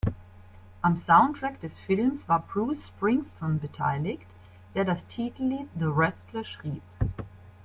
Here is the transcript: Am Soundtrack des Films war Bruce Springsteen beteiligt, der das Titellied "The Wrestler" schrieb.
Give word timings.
Am 0.81 0.97
Soundtrack 0.97 1.59
des 1.61 1.75
Films 1.85 2.27
war 2.27 2.41
Bruce 2.51 2.87
Springsteen 2.87 3.59
beteiligt, 3.59 4.25
der 4.73 4.83
das 4.83 5.05
Titellied 5.05 5.67
"The 5.75 5.85
Wrestler" 5.95 6.43
schrieb. 6.43 6.81